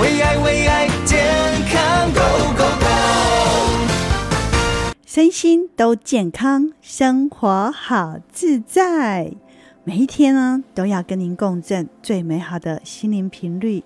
[0.00, 1.24] 为爱为爱健
[1.70, 2.86] 康 Go Go Go，
[5.06, 9.32] 身心都健康，生活好自在。
[9.84, 13.84] 每一天呢，都要跟您共振最美好的心灵频率，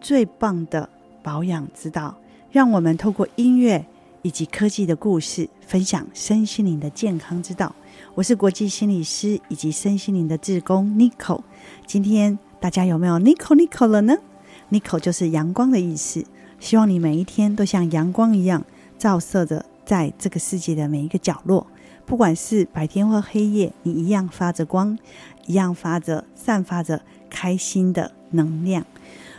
[0.00, 0.88] 最棒的
[1.22, 2.16] 保养之道。
[2.50, 3.84] 让我们透过音乐
[4.22, 7.74] 以及科技的故事，分享身心灵的健康之道。
[8.14, 11.42] 我是国际心理师以及身心灵的志工 Nico。
[11.86, 14.16] 今天大家有没有 Nico Nico 了呢
[14.72, 16.24] ？Nico 就是阳光的意思。
[16.58, 18.64] 希望你每一天都像阳光一样
[18.96, 21.66] 照射着在这个世界的每一个角落，
[22.06, 24.96] 不管是白天或黑夜，你一样发着光，
[25.46, 28.86] 一样发着散发着开心的能量。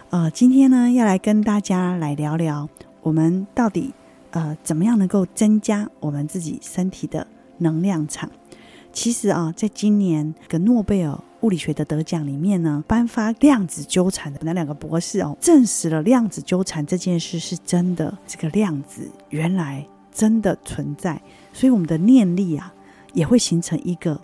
[0.10, 2.70] 呃，今天呢，要来跟大家来聊聊，
[3.02, 3.94] 我们到底
[4.32, 7.26] 呃怎么样能够增加我们自己身体的
[7.60, 8.30] 能量场？
[8.92, 18.18] 其实啊，在今年个诺贝尔物理学的得奖里面呢，颁发量子纠缠的那两个博士哦，证实了量子纠缠这件事是真的。
[18.26, 21.22] 这个量子原来真的存在，
[21.54, 22.74] 所以我们的念力啊，
[23.14, 24.20] 也会形成一个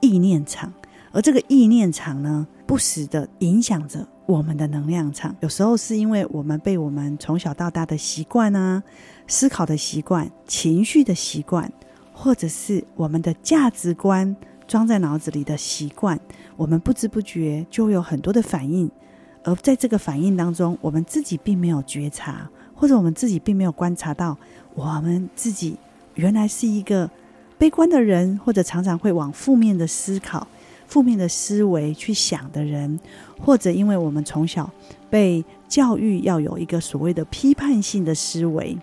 [0.00, 0.72] 意念场，
[1.12, 5.34] 而这个意念场呢，不时的影响着我们的能量场。
[5.40, 8.82] 有时候是因为我们被我们从小到大的习惯啊，
[9.26, 11.72] 思考的习惯、情绪的习惯。
[12.18, 14.34] 或者是我们的价值观
[14.66, 16.18] 装在脑子里的习惯，
[16.56, 18.90] 我们不知不觉就会有很多的反应，
[19.44, 24.36] 而在这个反应当中，我们自己并没有觉察，或者我们自己并没有观察到，
[24.74, 25.76] 我们自己
[26.14, 27.10] 原来是一个
[27.58, 30.46] 悲观的人，或者常常会往负面的思考、
[30.86, 32.98] 负面的思维去想的人，
[33.40, 34.70] 或者因为我们从小
[35.10, 38.76] 被教育要有一个所谓的批判性的思维。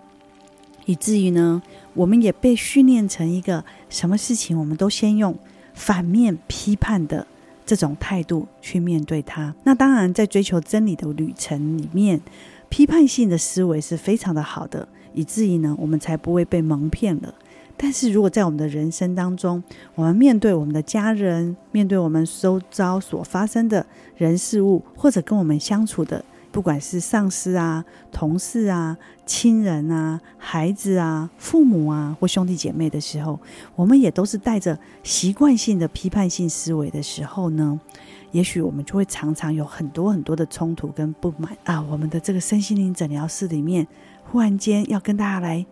[0.86, 1.62] 以至于呢，
[1.94, 5.34] 我们也被训练成一个什么事情，我们都先用
[5.72, 7.26] 反面批判的
[7.66, 9.54] 这种态度去面对它。
[9.64, 12.20] 那当然，在追求真理的旅程里面，
[12.68, 17.34] 批判性的思维是非常的好的，以至于呢，我们才不会被蒙骗了。
[17.76, 19.62] 但是如果在我们的人生当中，
[19.96, 23.84] 我们面对我们的家人，面对我们周遭所发生的
[24.16, 33.40] 人事物，或者跟我们相处的，不管是上司啊、同事啊、亲人啊、孩子啊、父母啊或兄弟姐妹的时候，
[33.74, 37.80] 我们也都是带着习惯性的批判性思维的时候呢，
[38.30, 41.82] 也许我们就会常常有很多很多的冲突跟不满啊。
[41.90, 43.84] 我们的这个身心灵诊疗室里面，
[44.22, 45.66] 忽然间要跟大家来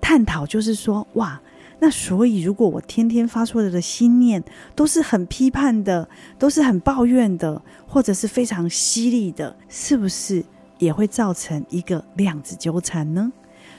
[0.00, 1.38] 探讨，就是说，哇。
[1.78, 4.42] 那所以，如果我天天发出来的心念
[4.74, 10.42] 都是很批判的，都是很抱怨的，或者是非常犀利的，是不是
[10.78, 13.30] 也会造成一个量子纠缠呢？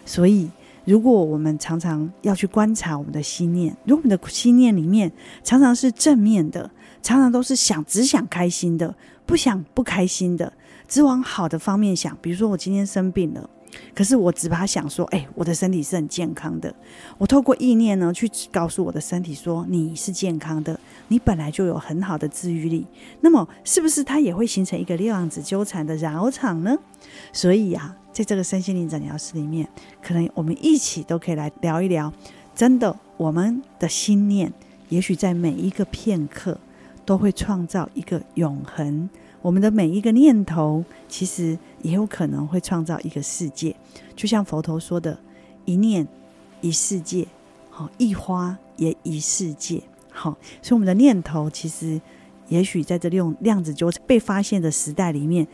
[0.06, 0.48] 所以，
[0.86, 5.12] 如果我们常常要去观察我们的心念，如果我们的心念里面
[5.44, 6.70] 常常是正面的，
[7.02, 10.54] 常常都是想只想开心的，不想不开心的，
[10.88, 13.50] 只往好的方面想，比如说我今天生病了。
[13.94, 16.74] 可是我只怕想说，哎，我的身体是很健康的。
[17.18, 22.86] 我透过意念呢，去告诉我的身体说，你是健康的，你本来就有很好的治愈力。
[23.22, 26.78] 那么，是不是它也会形成一个量子纠缠的绕场呢？
[27.34, 29.68] 所以呀、啊，在这个身心灵诊疗室里面，
[30.02, 32.12] 可能我们一起都可以来聊一聊。
[32.56, 34.52] 真的，我们的心念，
[34.90, 36.60] 也许在每一个片刻，
[37.06, 39.10] 都会创造一个永恒。
[39.42, 43.76] 我们的每一个念头，其实也有可能会创造一个世界，
[44.16, 45.18] 就像佛陀说的
[45.66, 46.06] “一念
[46.60, 47.26] 一世界”，
[47.70, 49.82] 好，一花也一世界，
[50.12, 52.02] 好，所以我们的念头其实，
[52.48, 55.48] 也许在这种量子纠缠被发现的时代里面，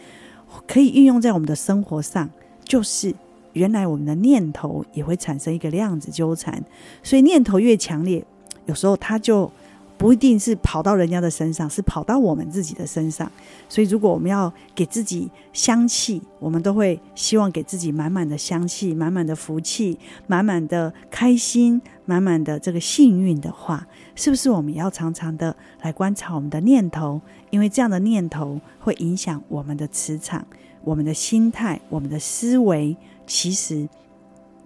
[0.66, 2.29] 可以运用在我们的生活上，
[2.63, 3.13] 就是
[3.51, 6.63] 原来我们的念头也会产生一个量子纠缠，
[7.03, 8.25] 所以念头越强烈，
[8.66, 9.51] 有时候它就。
[9.97, 13.31] 不一定是跑到人家的身上，是跑到我们自己的身上。
[13.69, 27.21] 所以，如果我们要给自己香气，我们都会希望给自己满满的香气、满满的福气、满满的开心、满满的这个幸运的话，是不是我们也要常常的来观察我们的念头？
[27.49, 30.45] 因为这样的念头会影响我们的磁场、
[30.83, 33.87] 我们的心态、我们的思维，其实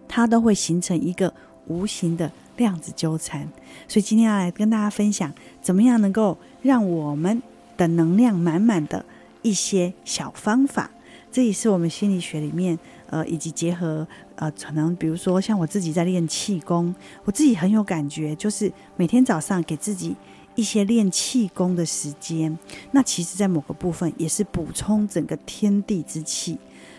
[0.07, 1.31] 它都会形成一个
[1.67, 2.31] 无形的。
[2.57, 3.47] 量子纠缠，
[3.87, 5.31] 所以今天要来跟大家分享，
[5.61, 7.41] 怎么样能够让我们
[7.77, 9.05] 的能量满满的
[9.41, 10.91] 一些小方法。
[11.31, 12.77] 这也是我们心理学里面，
[13.09, 16.93] 呃，以及结合呃，可能比如说像我自己在练气功，
[17.25, 20.15] 我自己很有感觉，就是每天早上给自己
[20.55, 22.57] 一些练气功的时间。
[22.91, 26.57] 那其实，在某个部分也是补充整个天地之气。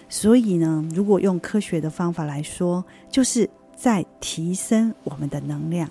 [0.08, 3.48] 所以呢，如果用科学的方法来说，就是。
[3.78, 5.88] 在提升我们的能量。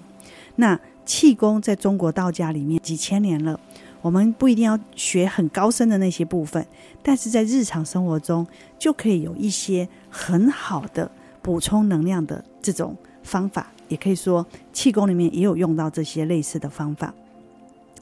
[0.58, 3.58] 那气功在中国道家里面几千年了，
[4.02, 6.66] 我们不一定要学很高深的那些部分，
[7.02, 8.46] 但是在日常生活中
[8.78, 11.10] 就可以有一些很好的
[11.42, 17.14] 补充能量的这种方法，也可以说气功里面也有用到这些类似的方法。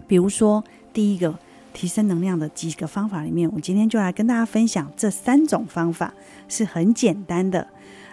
[0.07, 1.37] 比如说，第一个
[1.73, 6.13] 提升能量的几个方法里面，我今天就来跟大家分享这三种方法，
[6.47, 7.67] 是很简单的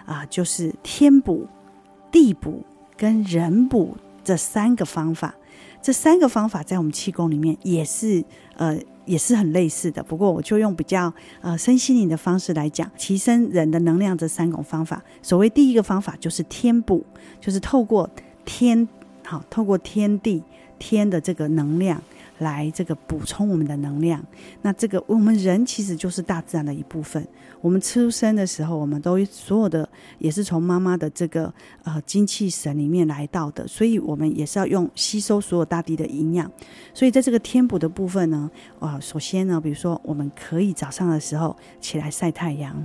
[0.05, 1.47] 啊，就是天补、
[2.13, 2.63] 地补
[2.95, 5.35] 跟人补这三个方法。
[5.81, 8.23] 这三个方法在我们气功里面也是
[8.55, 15.03] 呃也是很类似的，不过我就用比较呃身心灵的方式来讲，提升人的能量这三种方法。
[15.21, 17.05] 所谓第一个方法就是天补，
[17.41, 18.09] 就是透过
[18.45, 18.87] 天
[19.25, 20.41] 好，透过天地
[20.79, 22.01] 天的这个能量。
[22.43, 24.23] 来这个补充我们的能量，
[24.61, 27.25] 那这个我们人其实就是大自然的一部分。
[27.61, 29.87] 我们出生的时候，我们都所有的
[30.19, 31.51] 也是从妈妈的这个
[31.83, 36.51] 呃精气神里面来到的，所以我们也是要用吸收所有大地的营养。
[36.93, 42.75] 所以在这个天补的部分呢，啊、首先呢，比如说我们可以早上的时候起来晒太阳，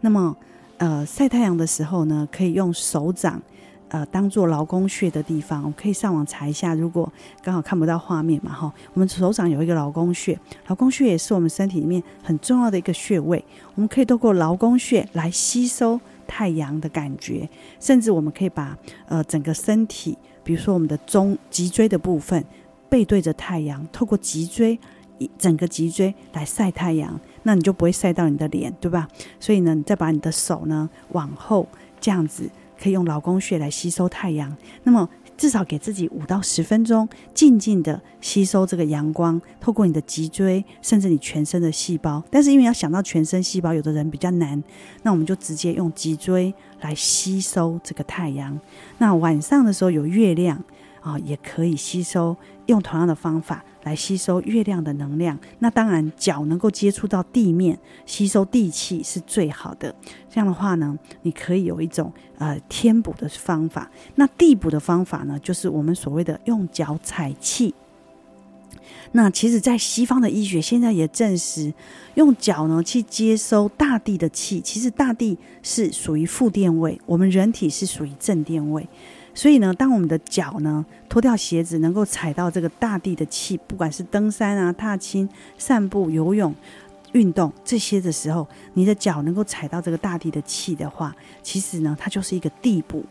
[0.00, 0.34] 那么
[0.78, 3.40] 呃晒太阳的时候呢，可以用手掌。
[3.92, 6.72] 呃，当做劳宫穴的地方，我可以上网查一下。
[6.74, 7.12] 如果
[7.42, 13.44] 刚好看不到画面嘛，哈，我们手掌有一个劳宫穴，劳宫穴也是我们身体里面很重要的一个穴位。
[13.74, 17.46] 我们可以透过劳宫穴来吸收太阳的感觉，
[17.78, 18.74] 甚至我们可以把
[19.08, 22.42] 呃整个身体，比如说我们的中脊椎的部分
[22.88, 24.78] 背对着太阳，透过脊椎
[25.18, 29.06] 一整个脊椎来晒太阳，那你就不会晒到你的脸，对吧？
[29.38, 31.68] 所以呢，你再把你的手呢往后
[32.00, 32.48] 这样子。
[32.82, 42.20] 可以用劳宫穴来吸收太阳，那么至少给自己五到十分钟，静静的吸收这个阳光，透过你的脊椎，甚至你全身的细胞。
[42.28, 44.60] 但是因为要想到全身细胞，有的人比较难，
[45.04, 48.58] 那我们就直接用脊椎来吸收这个太阳。
[48.98, 50.60] 那晚上的时候有月亮
[51.02, 52.34] 啊，也可以吸收，
[52.66, 53.62] 用同样的方法。
[53.84, 57.76] 来吸收月亮的能量，那当然脚能够接触到地面，
[58.06, 59.92] 吸收地气是最好的。
[60.30, 63.90] 这样的话呢，你可以有一种呃天补的方法。
[64.14, 67.74] 那地补的方法呢，就是我们所谓的用脚踩气。
[69.10, 71.74] 那其实，在西方的医学现在也证实，
[72.14, 78.88] 用脚呢去接收大地的气，其实大地是属于负电位，我们人体是属于正电位。
[79.34, 86.54] 所以呢，当我们的脚呢脱掉鞋子，能够踩到这个大地的气，不管是登山啊、踏青、散步、游泳、
[87.12, 93.04] 运动这些的时候，你的脚能够踩到这个大地的气的话，其实呢，它就是一个地补、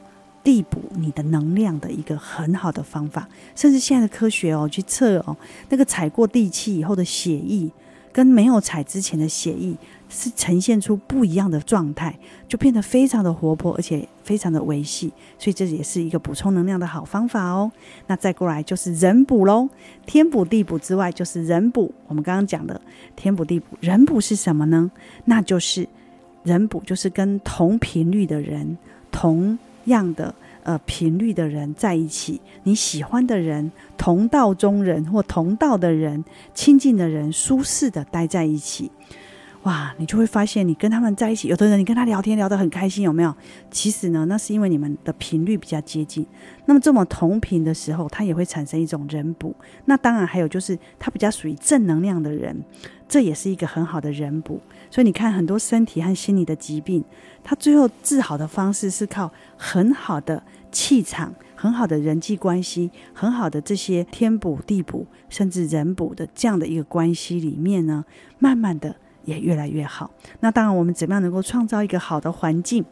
[0.44, 3.28] 地补你的能量的一个很好的方法。
[3.56, 5.36] 甚至现在的科学哦，去测哦，
[5.70, 7.70] 那个踩过地气以后的血液，
[8.12, 9.76] 跟没有踩之前的血液。
[10.13, 12.13] 是呈现出不一样的状态，
[12.48, 17.72] 就变得非常的活泼，而且非常的维系，所以这也是一个补充能量的好方法哦。
[18.08, 19.69] 那再过来就是人补喽，
[20.06, 21.94] 天补地补之外就是人补。
[22.08, 22.80] 我们刚刚讲的
[23.16, 24.92] 天补地补，人补是什么呢？
[25.24, 25.88] 那就是
[26.44, 28.78] 人补就是跟同频率的人，
[29.12, 36.24] 同样的呃频率的人在一起，你喜欢的人，同道中人或同道的人，
[36.54, 38.92] 亲近的人，舒适的待在一起。
[39.63, 43.31] 哇，你就会发现，你跟他们在一起，有的人你跟他聊天聊得很开心，有没有？
[43.69, 46.25] 其实呢，那是因为你们的频率比较接近。
[46.66, 49.56] 那么这么同频的时候，它也会产生一种人补。
[49.86, 52.60] 那当然还有就是，他比较属于正能量的人，
[53.08, 54.60] 这也是一个很好的人补。
[54.90, 57.04] 所以你看，很多身体和心理的疾病，
[57.44, 60.41] 它最后治好的方式是靠很好的
[60.72, 68.03] 气场、很好的人际关系、很好的这些天补地补，甚至人补的这样的一个关系里面呢，
[68.39, 68.96] 慢慢的。
[69.25, 70.10] 也越来越好。
[70.40, 72.84] 那当然，我们怎么样能够创造一个好的环境、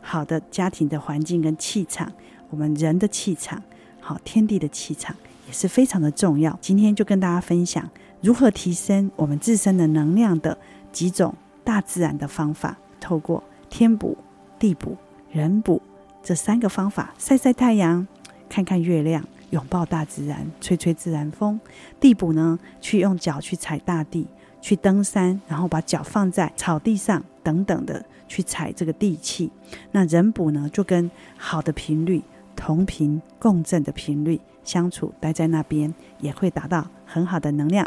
[0.00, 2.12] 好的家庭的环境跟气场？
[2.50, 3.62] 我们人的气场，
[4.00, 5.14] 好，天地的气场
[5.46, 6.58] 也是非常的重要。
[6.62, 7.88] 今天就跟大家分享
[8.22, 10.56] 如何提升我们自身的能量的
[10.90, 14.16] 几种大自然的方法，透过天补、
[14.58, 14.96] 地补、
[15.30, 15.82] 人补
[16.22, 18.06] 这三个方法：晒晒太阳、
[18.48, 21.58] 看看月亮、拥抱大自然、吹吹自然风；
[22.00, 24.26] 地补呢，去用脚去踩大地。
[24.60, 29.50] 去登山，然后把脚放在草地上，等等的去踩这个地气。
[29.92, 32.22] 那人补呢，就跟好的频率、
[32.56, 37.84] 同频共振的频率相处，待在那边也会达到很好的能量。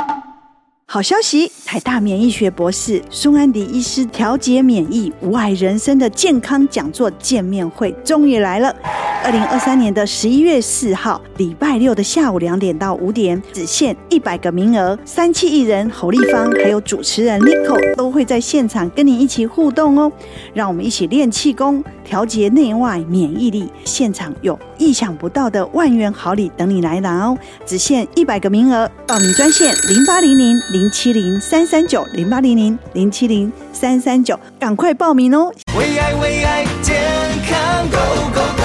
[0.93, 1.49] 好消息！
[1.65, 8.75] 台大免疫学博士孙安迪医师调节免疫无碍人生的健康讲座见面会终于来了。
[9.23, 14.97] 二零二三年的十一月四号，礼拜六的下午两点到五点，只限一百个名额。
[15.05, 20.11] 三七艺人侯丽芳还有主持人 Nico 都会在现场跟你一起互动哦。
[20.53, 23.69] 让我们一起练气功，调节内外免疫力。
[23.85, 27.37] 现场有意想不到的万元好礼等你来拿哦！
[27.65, 35.53] 只限一百个名额，报名专线零八零零零零七零三三九零八零零零七零三三九，赶快报名哦！
[35.77, 36.99] 为爱为爱健
[37.45, 37.97] 康 Go
[38.33, 38.63] Go Go，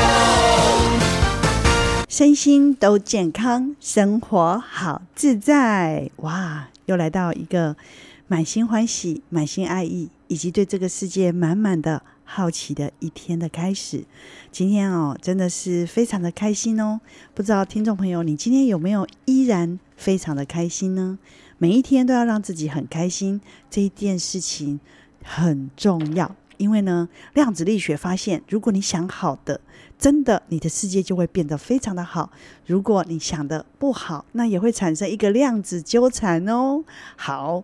[2.08, 6.10] 身心都健康，生活好自在。
[6.16, 7.76] 哇，又来到一个
[8.28, 14.04] 满心欢喜、满心爱意，以及对这个世界满满的好奇的一天的开始。
[14.50, 16.98] 今天哦，真的是非常的开心哦！
[17.34, 21.18] 不知道听众朋友，你今天有没有依然非常的开心呢？
[21.58, 24.78] 每一天都要让自己很开心，这一件事情
[25.22, 26.34] 很重要。
[26.58, 29.60] 因为呢，量子力学发现，如果你想好的，
[29.98, 32.30] 真的你的世界就会变得非常的好；
[32.64, 36.82] 如果你想的不好，那也会产生一个量子纠缠哦。
[37.14, 37.62] 好，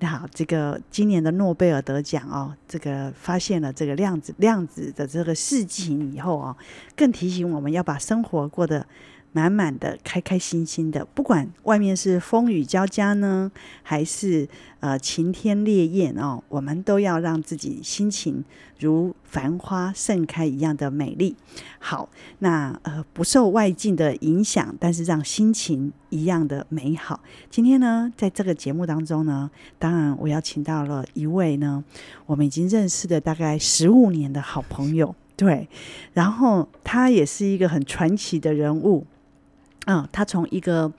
[0.00, 6.54] 那好，这个今年的诺贝尔得奖哦，这个发现了这个量子量子的这个事情以后哦，
[6.94, 8.86] 更提醒我们要把生活过得。
[9.34, 13.50] 满满的，开开心心的，不管外面是风雨交加呢，
[13.82, 14.48] 还是
[14.78, 18.44] 呃晴天烈焰哦，我们都要让自己心情
[18.78, 21.34] 如繁花盛开一样的美丽。
[21.80, 27.18] 好，那呃不受外境的影响，但是让心情一样的美好。
[27.50, 29.50] 今天呢，在这个节目当中呢，
[29.80, 31.82] 当然我邀请到了一位呢，
[32.26, 35.68] 我们已经认识的大概十五年的好朋友，对，
[36.12, 39.04] 然后他也是一个很传奇的人物。
[39.86, 40.90] 嗯，他从一个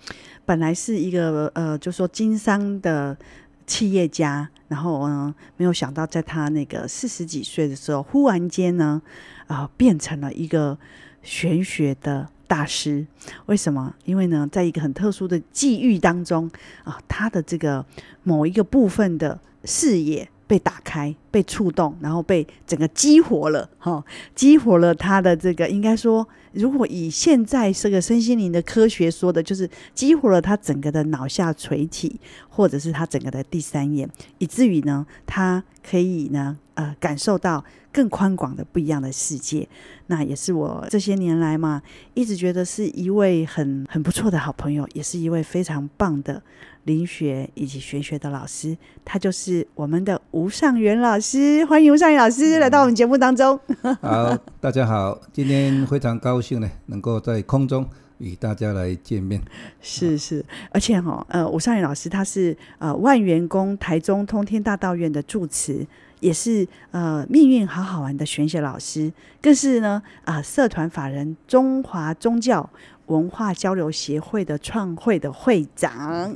[0.46, 3.18] 本来是一个呃，就说经商的
[3.66, 9.02] 企业家，然后呢，没有想到在他那个四十几岁的时候，忽然间呢，
[9.48, 10.78] 啊、变成了一个
[11.24, 13.08] 玄学的大师。
[13.48, 13.96] 为什么？
[14.06, 16.50] 因为呢，在一个很特殊的际遇当中
[16.84, 17.84] 啊、他的这个
[18.22, 26.28] 某一个部分的视野被打开、被触动，然后被整个激活了，哈、激活了他的这个，应该说。
[26.56, 37.62] 如果以现在这个身心灵的科学说的，就是激活了他整个的脑下垂体，或者是他整个的第三眼，以至于呢，他可以呢，呃，感受到
[37.92, 39.68] 更宽广的不一样的世界。
[40.08, 41.82] 那也是我这些年来嘛，
[42.14, 46.42] 一直觉得是一位很很不错的好朋友，也是一位非常棒的。
[46.86, 51.66] 灵学以及玄学的老师，他就是我们的吴尚元老师。
[51.66, 53.60] 欢迎吴尚元老师来到我们节目当中。
[54.02, 57.84] 好，大家好，今天非常高兴呢，能够在空中
[58.20, 59.42] 与大家来见面。
[59.82, 65.88] 是是，而且哈、哦，呃，吴尚元老师他是呃万元宫台中通天大道院的住持，
[66.20, 69.12] 也是呃命运好好玩的玄学老师，
[69.42, 72.70] 更是呢啊、呃、社团法人中华宗教。
[73.08, 76.36] 文化交流协会的创会的会长，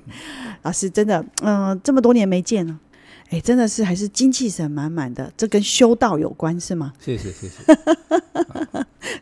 [0.62, 2.80] 老师真的，嗯、呃，这么多年没见了，
[3.30, 6.94] 哎，真的是还是精气神满满的，这跟修道有关是吗？
[7.00, 7.64] 谢谢谢谢，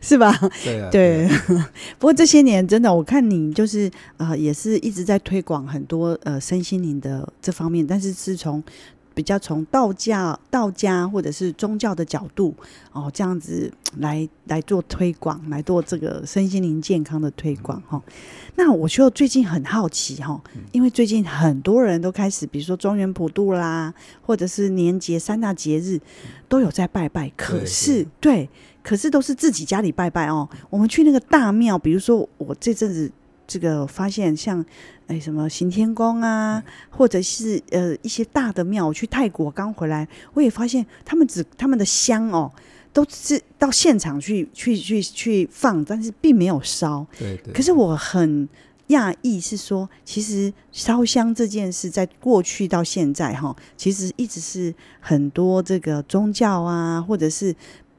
[0.00, 0.32] 是吧？
[0.64, 1.28] 对啊，对。
[1.28, 8.62] 对啊、 不过这些年真的，我看你就是呃，也是一直在推广很多呃身心灵的这方面，但是是从。
[9.18, 12.54] 比较从道教、道家或者是宗教的角度
[12.92, 18.02] 哦，这样子来来做推广，来做这个身心灵健康的推广哈、哦。
[18.54, 26.00] 那我就最近很好奇哈、哦，因为最近很多人都开始，比如说中元普渡啦，或者是年节三大节日
[26.48, 28.50] 都有在拜拜，可是对，对，
[28.84, 30.48] 可是都是自己家里拜拜哦。
[30.70, 33.10] 我们去那个大庙，比如说我这阵子。
[33.48, 34.62] 这个发现像，
[35.06, 42.52] 哎，什么行天宫啊，或者是呃一些大的庙，我去泰国刚回来，我也发现他们只他们的香哦，
[42.92, 47.06] 都是到现场去去去去放，但是并没有烧。
[47.18, 47.54] 对对。
[47.54, 48.46] 可是我很
[48.88, 57.56] 讶异，是说其实烧香这件事，在过去到现在哈，其实一直是很多这个宗教啊，或者是。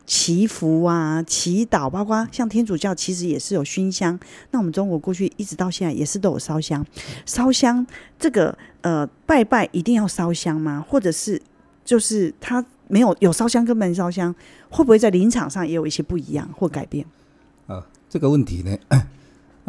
[0.10, 4.20] 祈福啊，祈祷，包括像天主教，其实也是有熏香。
[4.50, 6.84] 那我们中国过去一直到现在也是都有烧香。
[7.28, 7.86] 烧香
[8.18, 10.84] 这个呃，拜拜一定要烧香吗？
[10.90, 11.40] 或者是
[11.86, 14.34] 就是他没有有烧香跟没烧香，
[14.72, 17.06] 会不会在临场上也有一些不一样或改变？
[17.68, 18.76] 啊，这个问题呢，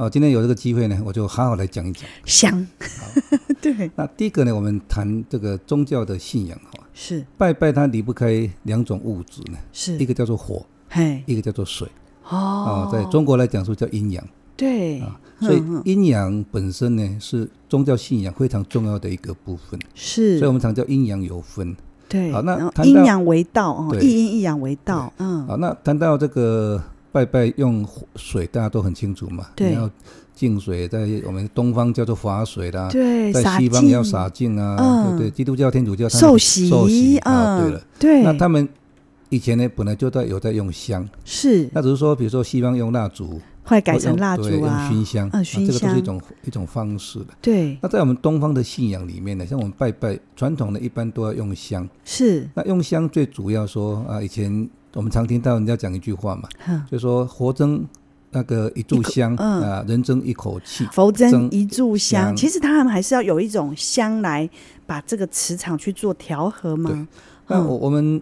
[0.01, 2.09] 哦，今天有这个机会呢，我就好好来讲一讲。
[2.25, 2.67] 香。
[2.81, 3.07] 好。
[3.61, 3.91] 对。
[3.95, 6.83] 那第一个呢，我们谈这个宗教的信仰哈。
[6.95, 7.23] 是。
[7.37, 9.99] 拜拜，它离不开两种物质呢，是。
[9.99, 11.87] 一个叫做火，嘿，一个叫做水。
[12.27, 14.27] 哦，在中国来讲说叫阴阳，
[14.57, 15.01] 对。
[15.01, 21.77] 啊，所以阴阳本身呢是宗教信仰非常重要的一个部分，是，所以我们常叫阴阳有分。
[22.09, 24.01] 对，好那阴阳为道哦，对。
[24.01, 27.87] 一阴一阳为道，嗯，好，那谈到这个拜拜用
[28.17, 29.49] 水，大家都很清楚嘛。
[29.55, 29.71] 对。
[29.71, 29.91] 你要
[30.35, 35.19] 净水，在我们东方叫做法水啦，对，在西方也要洒净啊，嗯。
[35.19, 38.67] 对对，基督教、天主教他们受洗，受洗啊，嗯，对了，对，那他们
[39.29, 41.69] 以前呢本来就在有在用香，是。
[41.73, 47.27] 那只是说，比如说西方用蜡烛，会改成蜡烛啊，用熏香，嗯，啊熏这个都是一，种一种方式的。
[47.43, 51.87] 对，那在我们东方的信仰里面呢，像我们拜拜传统的，一般都要用香。
[52.03, 57.87] 是，那用香最主要说啊，以前我们常听到人家讲一句话嘛，哼就说佛争
[58.33, 60.85] 那个一炷香嗯啊，人争一口气。
[60.93, 64.49] 佛争争一炷香，香其实他们还是要有一种香来
[64.87, 67.09] 把这个磁场去做调和嘛。
[67.47, 68.21] 那我我们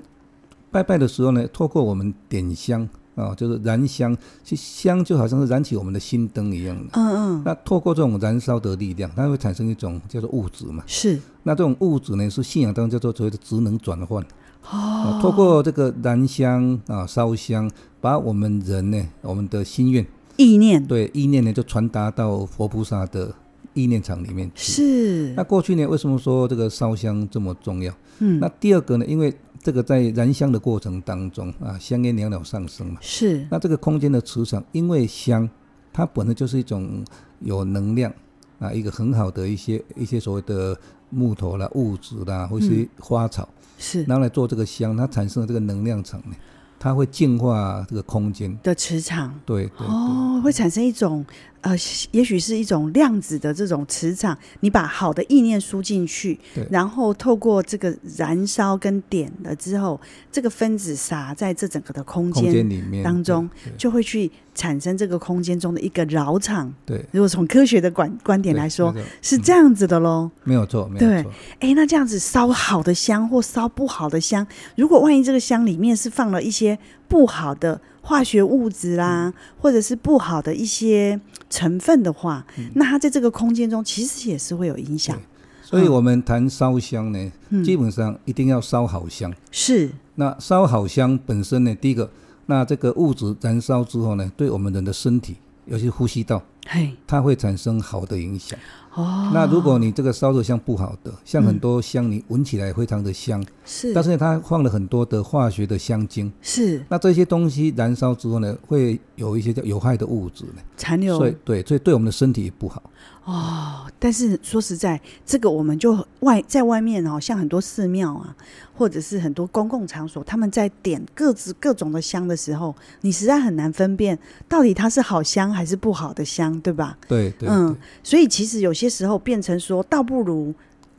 [0.70, 6.90] 拜拜的时候呢，透过我们点香啊，就是燃香，其实香就好像是燃起我们的心灯一样的。
[6.92, 10.82] 嗯嗯，那透过这种燃烧的力量，它会产生一种叫做物质嘛。
[10.86, 14.24] 是那这种物质呢，是信仰当中叫做所谓的职能转换。
[14.70, 17.70] 哦啊，透过这个燃香啊烧香，
[18.00, 20.06] 把我们人呢，我们的心愿
[20.36, 23.34] 意念，对意念呢，就传达到佛菩萨的
[23.72, 24.72] 意念场里面去。
[24.72, 27.92] 是那过去呢，为什么说这个烧香这么重要？
[28.18, 32.98] 嗯，那第二个呢，因为这个在燃香的过程当中啊，香烟袅袅上升嘛。
[33.00, 35.48] 是那这个空间的磁场，因为香
[35.92, 37.02] 它本身就是一种
[37.40, 38.12] 有能量
[38.58, 40.78] 啊，一个很好的一些一些所谓的
[41.10, 43.48] 木头啦、物质啦，或是花草。
[43.78, 46.36] 是拿来做这个香，它产生的这个能量场呢，
[46.78, 48.54] 它会净化这个空间。
[48.62, 49.32] 的磁场。
[49.46, 51.24] 对对对，哦，会产生一种
[51.60, 51.72] 呃，
[52.12, 56.38] 也许是一种量子的这种磁场，你把好的意念输进去，
[56.70, 60.00] 然后透过这个燃烧跟点了之后，
[60.30, 66.72] 这个分子洒在这整个的空空间间里面当中，就会去产生这个空间中的一个扰场。
[66.86, 70.30] 对，如果从科学的观观点来说，是这样子的喽。
[70.44, 71.32] 没有错，没有对错。
[71.60, 74.46] 哎，那这样子烧好的香或烧不好的香，
[74.76, 85.20] 如果万一这个香里面是放了一些不好的化学物质啦，或者是不好的一些成分的话，那它在这个空间中其实也是会有影响。
[85.62, 87.62] 所以我们谈烧香呢，嗯。
[87.62, 89.30] 基本上一定要烧好香。
[89.50, 89.90] 是。
[90.14, 92.10] 那烧好香本身呢，第一个，
[92.46, 95.36] 那这个物质燃烧之后呢，对我们人的身体，
[95.66, 98.58] 尤其呼吸道，嘿它会产生好的影响。
[98.94, 106.30] 哦，那如果你这个烧的香不好的，像很多香你闻起来非常的香，是，但是它放了很多的化学的香精。
[106.42, 112.82] 是那这些东西燃烧之后呢，会有一些叫有害的物质呢，残留所以对，所以对我们的身体也不好。
[113.28, 118.34] 哦，但是说实在，这个我们就外在外面哦，像很多寺庙啊，
[118.74, 126.96] 或者是很多公共场所，他们在点各自各种的香的时候，你实在很难分辨到底它是好香还是不好的香，对吧？
[127.06, 130.54] 对对嗯，所以其实有些时候变成说，倒不如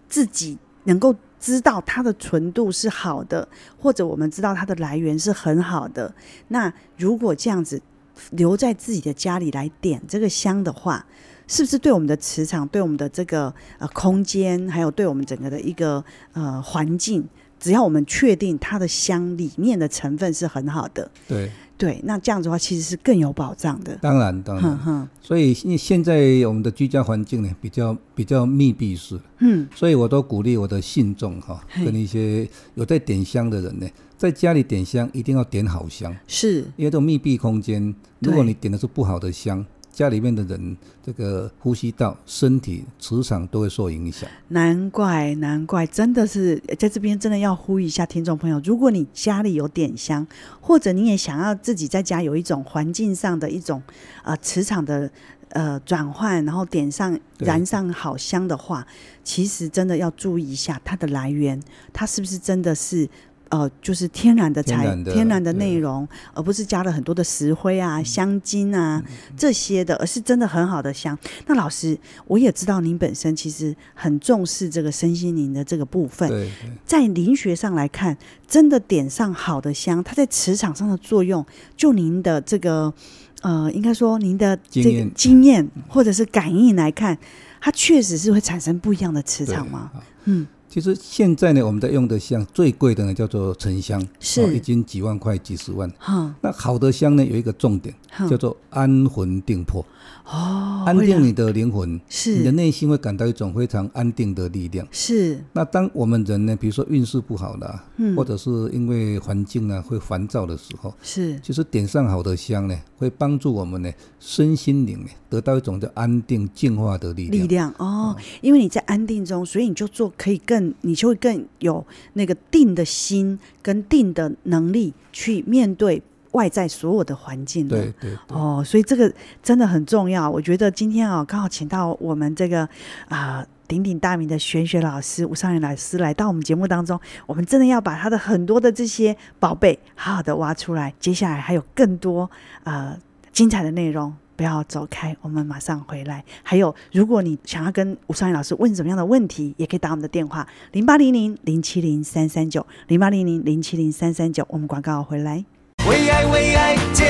[0.07, 3.47] 自己能够知道它的纯度是好的，
[3.79, 6.13] 或者我们知道它的来源是很好的。
[6.49, 7.81] 那如果这样子
[8.29, 11.03] 留在自己的家里来点这个香的话，
[11.49, 16.01] 是不是对我们的磁场、对我们的这个呃空间，还有对我们整个的一个
[16.33, 17.27] 呃环境，
[17.59, 23.97] 只要我们确定它的香里面的成分是很好的，对，对，那这样子的话其实是更有保障的。
[23.99, 24.63] 当然当然。
[24.63, 26.13] 哼哼，所以现在
[26.45, 31.83] 我们的居家环境呢，比较比较密闭式，嗯，所以我都鼓励我的信众哈，嘿。
[31.83, 36.59] 跟一些有在点香的人呢，在家里点香一定要点好香，是。
[36.77, 44.29] 因为这种密闭空间，如果你点的是不好的香，家里面的人这个呼吸道、身体、磁场都会受影响。
[44.49, 50.25] 难怪，难怪，真的是在这边真的要呼吁一下听众朋友，如果你家里有点香，
[50.61, 53.81] 或者你也想要自己在家有一种环境上的一种
[54.23, 55.11] 呃磁场的
[55.49, 58.87] 呃转换，然后点上燃上好香的话，
[59.23, 63.09] 其实真的要注意一下它的来源，它是不是真的是。
[63.49, 71.17] 呃，就是天然的材、天然的内容，而不是加了很多的石灰啊、香精啊、嗯这些的，而是真的很好的香。
[71.47, 76.49] 那老师，我也知道您本身其实很重视这个身心灵的这个部分，对，
[76.85, 78.15] 在灵学上来看，
[78.47, 81.43] 真的点上好的香，它在磁场上的作用，
[81.75, 82.93] 就您的这个
[83.41, 87.17] 呃，应该说您的这个经验或者是感应来看，
[87.59, 89.91] 它确实是会产生不一样的磁场吗？
[90.25, 95.91] 嗯，其实现在呢，我们在用的香最贵的呢叫做沉香，是、哦、一斤几万块、几十万。
[95.97, 99.83] 哈，那好的香呢有一个重点，哼叫做安魂定魄。
[100.25, 104.87] 哦，安定你的灵魂，是你的内心会感到一种非常安定的力量。
[104.91, 117.43] 是，那当我们人呢，比如说运势不好的，嗯或者是因为环境呢会烦躁的时候，是，就是点上好的香呢，会帮助我们呢身心灵呢得到一种叫安定净化的力量。
[117.43, 126.03] 力量哦，因为你在安定中，所以你就做可以更，你就会更有那个定的心跟定的能力去面对。
[126.31, 129.11] 外在所有的环境的，对对，对哦，所以这个
[129.41, 130.29] 真的很重要。
[130.29, 132.61] 我觉得今天啊、哦，刚好请到我们这个
[133.07, 140.93] 啊、呃、鼎鼎大名的玄学老师吴尚元老师来到我们节目当中，我们真的要把他的很多的这些宝贝好好的挖出来。
[140.99, 142.29] 接下来还有更多
[142.63, 142.97] 呃
[143.31, 146.23] 精彩的内容，不要走开，我们马上回来。
[146.43, 154.45] 还有，如果你想要跟吴尚元老师问什么样的问题，也可以打我们的电话零八零零零七零三三九零八零零零七零三三九。
[154.49, 155.43] 我们广告回来。
[155.87, 157.07] 为爱为爱健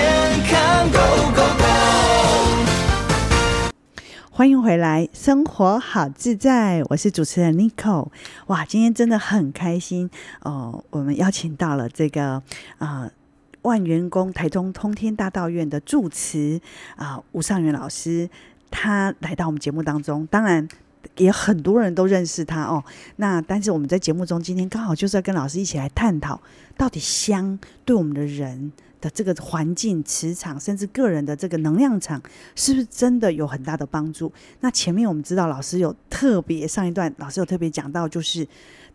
[0.48, 1.00] 康 Go
[1.34, 1.64] Go Go！
[4.30, 8.10] 欢迎回来，生活好自在，我是主持人 Nico。
[8.48, 10.10] 哇，今天真的很开心
[10.42, 10.84] 哦！
[10.92, 12.44] 我们邀请到了这个
[12.78, 13.10] 啊、
[13.64, 16.62] 万元宫台中通天大道院的住持
[16.96, 18.30] 啊吴尚元老师，
[18.70, 20.68] 他来到我们节目当中，当然。
[21.20, 22.84] 也很多人都认识他哦。
[23.18, 26.42] 那但是我们在节目中今天刚好就是要跟老师一起来探讨，
[26.76, 28.72] 到底香对我们的人
[29.02, 32.22] 的这个环境、磁场，甚至个人的这个能量场，
[32.56, 34.32] 是不是真的有很大的帮助？
[34.60, 38.48] 那前面我们知道老师有特别上一段，老师有特别讲到，就是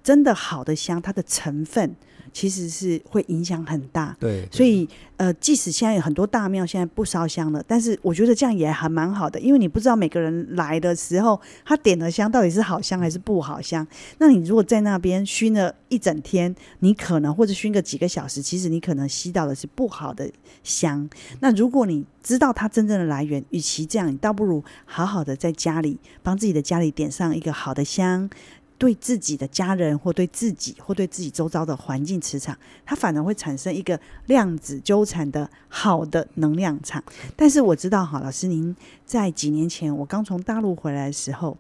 [0.02, 1.94] 真的好的香，它的成分。
[2.32, 4.88] 其实是会影响很大，对，对，所以
[5.18, 13.86] 呃，即使现在有很多大庙现在不烧香了，但是我觉得这样也还蛮好的，因为你不知道每个人来的时候，他点的香到底是好香还是不好香。
[14.18, 20.30] 那你如果在那边熏了一整天，你可能或者熏个几个小时，其实你可能吸到的是不好的
[20.62, 21.08] 香。
[21.40, 28.28] 那如果你知道它真正的来源，与其这样，你倒不如好好的在家里帮自己的家里点上一个好的香。
[28.76, 37.02] 对自己的家人，或对自己，或对自己周遭的环境磁场，它反而会产生一个量子纠缠的好的能量场。
[37.36, 38.74] 但是我知道，哈，老师您
[39.06, 41.56] 在几年前我刚从大陆回来的时候，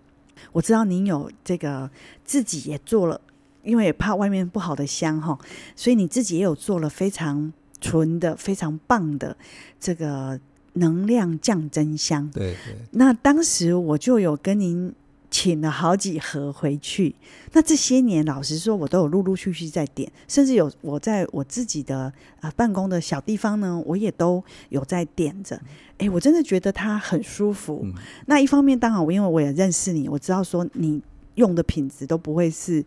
[0.52, 1.88] 我知道您有这个
[2.24, 3.18] 自己也做了，
[3.62, 5.38] 因为怕外面不好的香哈，
[5.76, 7.50] 所以你自己也有做了非常
[7.84, 9.36] 纯的、非常棒的
[9.78, 10.40] 这个
[10.74, 12.30] 能量降真香。
[12.30, 12.76] 对对。
[12.92, 14.94] 那当时我就有跟您。
[15.30, 17.12] 请了好几盒回去，
[17.54, 25.60] 那这些年老实说，我都有陆陆续续在点，甚至有我在我自己的啊办公的小地方呢，我也都有在点着。
[25.98, 27.80] 哎，我真的觉得它很舒服。
[27.82, 27.92] 嗯、
[28.26, 31.02] 那一方面，当然我因为我也认识你，我知道说你
[31.34, 32.84] 用的品质都不会是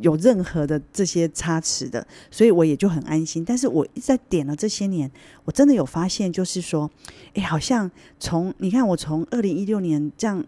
[0.00, 3.44] 有任何的这些差池的，所以我也就很安心。
[3.44, 5.10] 但是我一直在点了这些年，
[5.44, 6.90] 我真的有发现，就是说，
[7.34, 10.44] 哎，好像从你看我从二零一六年这样。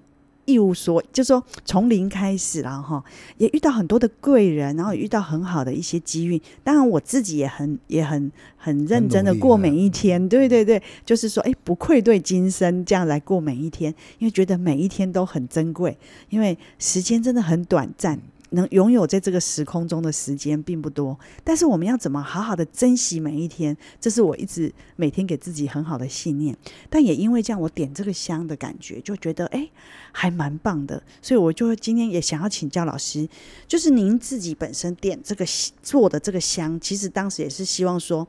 [0.47, 3.03] 一无所，就是说从零开始，然后
[3.39, 6.39] 也遇到很多的贵人，然后也遇到很好的一些机遇。
[6.63, 10.23] 当然，我自己也很也很很认真的过每一天。
[10.23, 15.97] 啊、对对对，就是说，哎，不愧对今生，这样来过每一天，因为觉得每一天都很珍贵，
[16.29, 18.21] 因为时间真的很短暂。
[18.55, 23.77] 能拥有在这个时空中的时间并不多，但是我们要怎么好好的珍惜每一天？
[24.01, 26.57] 这是我一直每天给自己很好的信念。
[26.89, 29.69] 但也因为这样，我点这个香的感觉就觉得哎，
[30.13, 31.03] 还蛮棒的。
[31.21, 33.29] 所以我就今天也想要请教老师，
[33.67, 35.45] 就是您自己本身点这个
[35.83, 38.27] 做的这个香，其实当时也是希望说，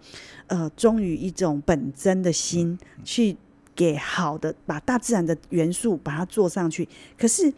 [0.48, 3.36] 呃，忠于一种本真的心去
[3.76, 6.88] 给好的，把大自然的元素把它做上去。
[7.18, 7.54] 可是。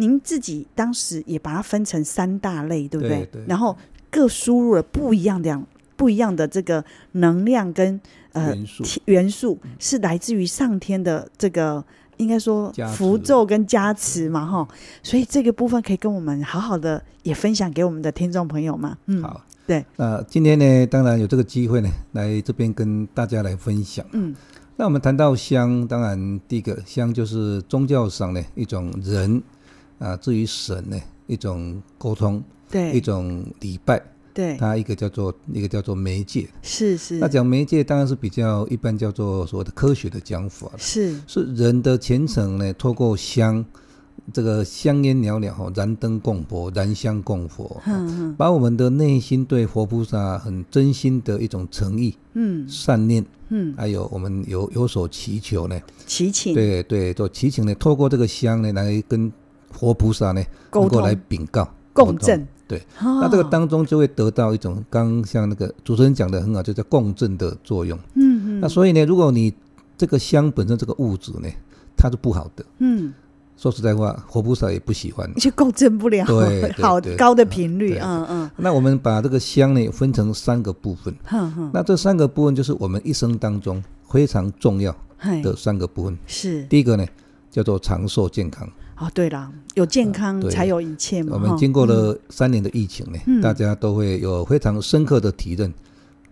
[0.00, 3.18] 您自己当时也把它分成三大类，对不对？
[3.26, 3.76] 对对，然后
[4.10, 5.60] 各输入了不一样的、
[5.96, 8.00] 不一样的这个能量跟
[8.32, 11.84] 呃元素，元素是来自于上天的这个
[12.18, 14.68] 应该说符咒跟加持嘛，哈。
[15.02, 18.96] 所以这个部分可以跟我们好好的也分享给我们的听众朋友嘛。
[19.06, 19.84] 嗯，好，对。
[19.96, 24.06] 那今天呢，当然有这个机会呢，来这边跟大家来分享。
[24.12, 24.32] 嗯，
[24.76, 29.42] 那我们谈到香，当然第一个香就是宗教上的一种人。
[29.98, 34.00] 啊，至于神呢，一种沟通，对，一种礼拜，
[34.32, 37.18] 对，它一个叫做一个叫做媒介，是是。
[37.18, 41.20] 那讲媒介当然是比较一般叫做所谓的科学的讲法，是。
[41.26, 43.64] 是人的虔诚呢，透过香，
[44.32, 59.32] 这个香烟袅袅哈，燃灯供佛，燃香供佛，嗯，把我们的内心对佛菩萨很真心的一种诚意，嗯，善念，嗯，还有我们有有所祈求呢，祈请，对对，做祈请呢，透过这个香呢来跟。
[59.78, 67.96] 活菩萨呢，能够来禀告、共振，对，那这个当中就会得到一种，刚像那个主持人讲的很好，就叫共振的作用。
[68.14, 68.60] 嗯嗯。
[68.60, 69.54] 那所以呢，如果你
[69.96, 71.48] 这个香本身这个物质呢，
[71.96, 72.64] 它是不好的。
[72.78, 73.14] 嗯。
[73.56, 77.98] 说实在话，活菩萨也不喜欢，就共振不了，对， 好高的频率。
[78.00, 78.50] 嗯嗯。
[78.56, 81.14] 那我们把这个香呢分成三个部分。
[81.72, 84.94] 那这三个部分就是我们一生当中非常重要
[85.42, 86.18] 的三个部分。
[86.26, 86.64] 是。
[86.64, 87.06] 第一个呢，
[87.50, 88.68] 叫做长寿健康。
[88.98, 91.34] 哦，对了，有健康才有一切嘛。
[91.34, 95.72] 我们经过了三年的疫情呢，大家都会有非常深刻的体认。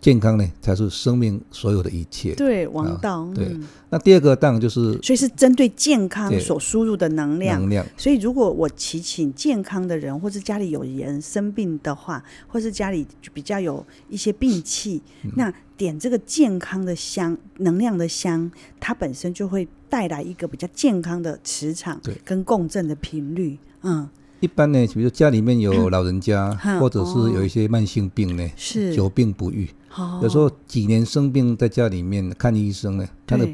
[0.06, 2.32] 健康呢，才是生命所有的一切。
[2.36, 3.22] 对，王道。
[3.22, 3.56] 啊、对，
[3.90, 7.58] 那第二个当然就是，所以是针对健康所输入的能量。
[7.58, 7.84] 能量。
[7.96, 23.58] 所以，如果我祈请健康的人，或是家里有人生病的话，或是家里比较有一些病气，嗯、那点这个健康的香，能量的香，它本身就会带来一个比较健康的磁场，跟共振的频率。
[23.82, 24.08] 嗯。
[24.40, 29.68] 一般呢，比如说家里面有老人家，或者是有一些慢性病呢，是久病不愈，
[30.22, 33.48] 有时候几年生病，在家里面看医生呢，他的。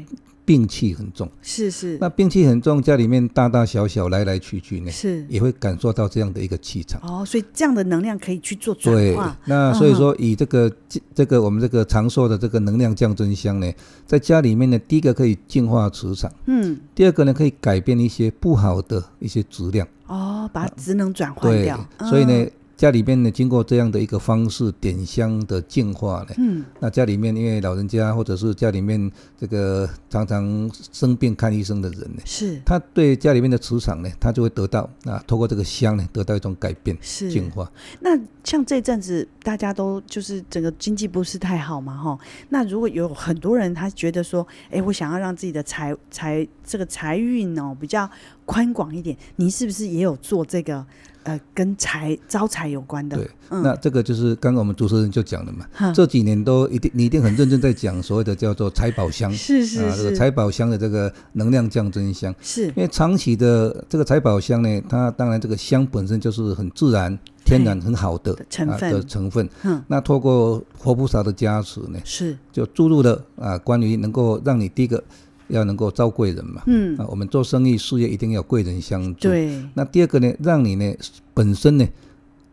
[0.45, 1.97] 病气很重，是是。
[2.01, 6.99] 那病气很重，家里面大大小小来来去去呢，是也会感受到这样的一个气场。
[7.01, 9.29] 哦，所以这样的能量可以去做转化。
[9.29, 10.69] 对，那所以说以这个
[11.15, 13.71] 这个我们这个长寿的这个能量降真香呢，
[14.05, 19.87] 在家里面呢，第一个可以净化磁场，嗯，第二个呢可以改变一些不好的一些质量。
[20.13, 21.77] 哦，把职能转换掉。
[21.97, 22.49] 对，所以呢。
[22.75, 37.71] 家里面呢，经过这样的一个方式点香的净化呢，嗯，那家里面因为老人家或者是家里面这个常常生病看医生的人呢，是，他对家里面的磁场呢，他就会得到啊，透过这个香呢，得到一种改变，是净化。
[38.01, 48.09] 那像这阵子大家都就是整个经济不是太好嘛，哈，那如果有很多人他觉得说，哎，我想要让自己的财财这个财运哦比较
[48.45, 50.85] 宽广一点，您是不是也有做这个？
[51.25, 55.89] 呃，跟财招财有关的，对，嗯、那这个就是刚刚我们主持人就讲了嘛，哈。
[55.93, 62.67] 这几年都一定你一定很认真在讲所谓的叫做财宝箱，是是是，啊，这个财宝香的这个能量降真香，是。
[62.67, 68.91] 因为长期的这个财宝箱呢，它当然这个香本身就是很自然、天然、很好的成分。
[68.91, 72.37] 的成分，嗯，那透过活菩萨的加持呢，是。
[72.51, 75.01] 就注入了啊，关于能够让你第一个。
[75.47, 79.29] 要能够招贵人嘛，嗯啊，我们做生意事业一定要贵人相助。
[79.29, 80.93] 对，那第二个呢，让你呢
[81.33, 81.87] 本身呢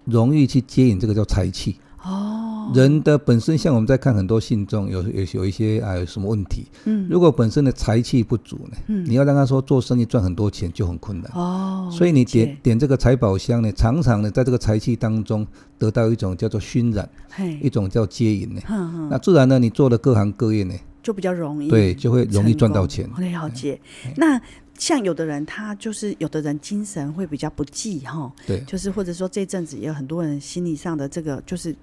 [0.04, 1.76] 容易去接引这个叫财气。
[2.02, 11.30] 哦，人的本身像我们在看很多信众有有有一些啊有什么问题，嗯，如果本身的财气不足呢，嗯，你要让他说做生意赚很多钱就很困难。
[11.34, 15.46] 哦，所以你点点这个财宝箱呢，常常呢在这个财气当中
[15.78, 18.62] 得到一种叫做熏染，嘿，一种叫接引呢。
[19.10, 20.74] 那自然呢，你做的各行各业呢。
[21.02, 23.08] 就比较容易，对，就会容易赚到钱。
[23.16, 23.80] 我了解。
[24.16, 24.40] 那
[24.78, 31.74] 像有的人，他就是有的人精神会比较不济哈，对，就是或者说这阵子也有很多人心理上的这个，就是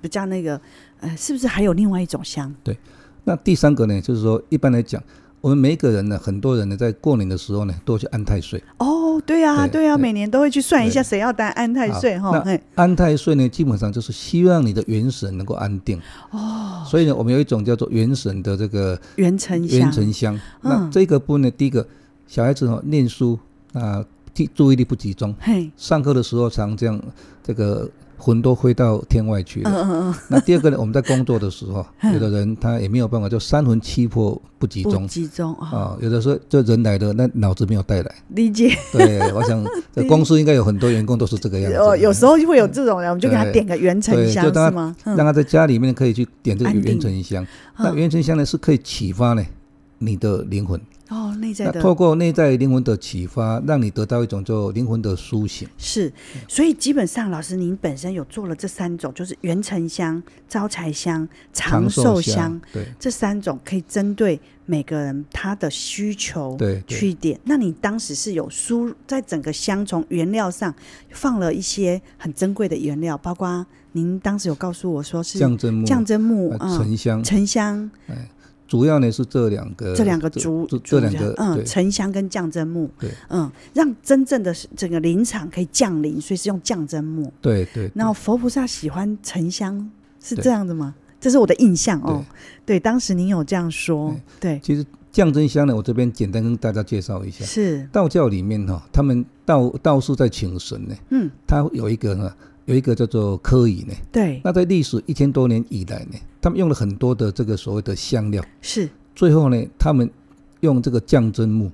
[0.00, 0.60] 比较那个，
[1.00, 2.54] 呃，是不是还有另外一种香？
[2.64, 2.76] 对，
[3.24, 5.02] 那第三个呢，就是说一般来讲。
[5.46, 8.60] 我们每一个人呢，很多人呢，在过年的时候呢，都会去安太岁。
[8.78, 12.42] 哦，对呀、啊，对呀、啊，每年都会去算一下谁要担安太岁哈。
[12.44, 16.00] 那安太岁呢，基本上就是希望你的元神能够安定。
[16.32, 16.82] 哦。
[16.84, 19.78] 所以呢，我们有一种叫做元神的这个元辰香。
[19.78, 20.40] 元辰香。
[20.62, 21.86] 那这个部分呢，第一个
[22.26, 23.38] 小孩子哦念书
[23.72, 24.04] 啊，
[24.34, 25.32] 注注意力不集中。
[25.38, 25.70] 嘿。
[25.76, 27.00] 上课的时候常这样
[27.44, 27.88] 这个。
[28.18, 29.70] 魂都飞到天外去了。
[29.70, 30.14] 嗯嗯嗯。
[30.28, 30.76] 那第二个呢？
[30.80, 35.06] 我们在工作的时候，有的人他也没有办法，就三魂七魄不集中。
[35.06, 35.96] 集中啊。
[36.00, 38.14] 有的时候，就人来的那脑子没有带来。
[38.28, 38.76] 理解。
[38.92, 41.78] 对，我想这 公司应该有很多员工都是这个样子。
[41.78, 44.94] 哦，有时候就会有这种人，我们就给他点个元辰香，是吗？
[45.04, 47.46] 让他在家里面可以去点这个元辰香。
[47.78, 49.44] 那元辰香呢，是可以启发呢
[49.98, 50.80] 你的灵魂。
[51.08, 51.80] 哦，内在的。
[51.80, 55.68] 透过内在灵魂的启发，让你得到一种就灵魂的苏醒。
[55.78, 56.12] 是，
[56.48, 62.60] 所以基本上，老师您本身有做了这三种，就是元沉香、招财香、长寿香。
[62.72, 67.38] 对，这三种可以针对每个人他的需求对去点。
[67.44, 70.74] 那你当时是有输在整个香从原料上
[71.10, 77.90] 放了一些很珍贵的原料，包括您当时有告诉我说是降真木、降真木、沉香、沉香。
[78.66, 87.90] 主要呢是这两个，这两个主，这两个嗯，沉香跟降真木，对，嗯，让真正的整个林场可以降临，所以是用降真木，对对。
[87.94, 90.94] 然后佛菩萨喜欢沉香，是这样的吗？
[91.20, 92.24] 这是我的印象哦。
[92.64, 94.60] 对，当时您有这样说，对。
[94.62, 97.44] 其实降真香呢，我这边简单跟大家介绍一下。
[97.44, 102.34] 是道教里面哈，他们道道士在请神呢，嗯，他有一个呢。
[102.66, 110.10] 有一个叫做科仪呢，对，那在历史一千多年以来呢，他们用了很多的这个所谓的香料，是，最后呢，他们
[110.60, 111.70] 用这个降真木，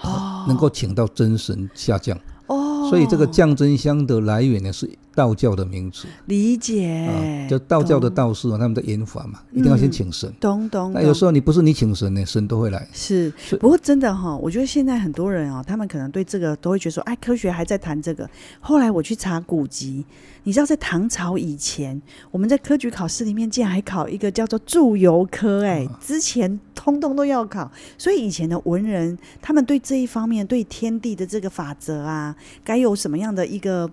[0.00, 6.06] 哦，能够请到真神下降，哦，所以这个降真香的来源呢，是道教的名字。
[6.26, 10.32] 理解，啊、就道教的道士啊，他们的演法嘛，一定要先请神。
[10.38, 10.92] 懂懂。
[10.92, 12.86] 那有时候你不是你请神呢，神都会来。
[12.92, 18.30] 是，不过真的哈，我觉得现在很多人哦，他们可能对这个都会觉得说，哎，科学还在谈这个。
[18.60, 20.04] 后来我去查古籍，
[20.44, 22.00] 你知道在唐朝以前，
[22.30, 27.68] 我们在科举考试里面竟然还考一个叫做祝由科，哎，之前通通都要考。
[27.96, 33.90] 所以以前的文人，他们对这一方面，对天地的这个法则啊，该有什么样的一个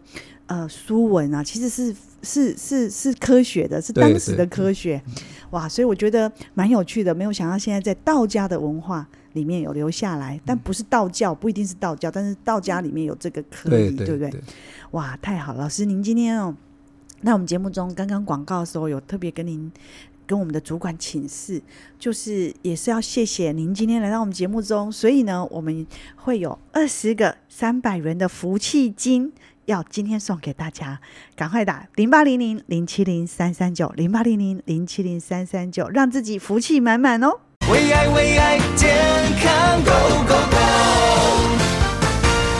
[0.47, 5.01] 呃书文啊，其实是是是是科学的，是当时的科学。
[5.51, 7.13] 哇，所以我觉得蛮有趣的。
[7.13, 14.33] 没有想到现在在道家的文化里面有留下来，但不是道教，不一定是道教，但是道家里面有这个科仪，对，不对？
[14.91, 16.55] 哇，太好了，老师，您今天哦，
[17.21, 19.71] 那我们节目中刚刚广告的时候有特别跟您。
[20.27, 21.61] 跟我们的主管请示，
[21.99, 29.31] 就是也是要谢谢您今天来到我们节目中，所以呢，我们会有二十个三百元的福气金
[29.65, 30.99] 要今天送给大家，
[31.35, 37.39] 赶快打零八零零零七零三三九零八零零零七零三三九，让自己福气满满哦！
[37.71, 38.95] 为爱为爱健
[39.41, 40.57] 康 Go Go Go！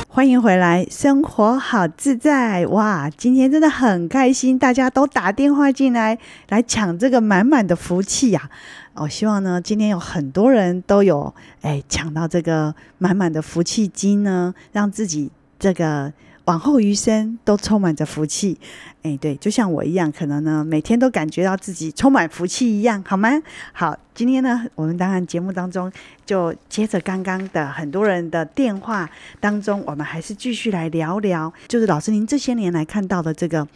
[0.09, 3.07] 欢迎回来，生活好自在哇！
[3.11, 6.17] 今天真的很开心，大家都打电话进来
[6.49, 8.49] 来抢这个满满的福气呀！
[8.95, 16.11] 我希望呢，今天有很多人都有哎抢到这个满满的福气金呢，让自己这个。
[16.45, 18.57] 往后余生都充满着福气，
[19.01, 23.29] 哎，对，就像我一样，可能呢每天都感觉到自己充满福气一样，好吗？
[23.73, 25.91] 好，今天呢，我们当然节目当中
[26.23, 33.67] 就接着刚刚的很多人的电话当中，我们还是继续来聊聊，就是老师您这些年来看到的这个，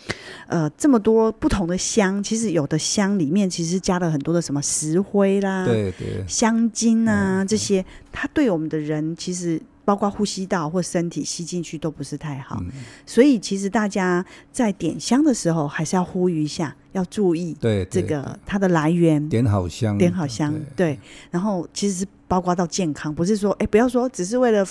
[0.45, 9.59] 呃，这么多不同的香，其实有的香里面其实加了很多的什么石灰啦，对对，香精啊这些，它对我们的人其实。
[9.89, 12.69] 包括呼吸道或身体吸进去都不是太好，嗯、
[13.07, 20.99] 所以其实大家在点香的时候还是要呼吁一下，要注意对这个它的来源，点好香，点好香，对，对。
[21.31, 24.63] 然后其实是包括到健康，不是说哎，不要说只是为了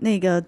[0.00, 0.44] 那个。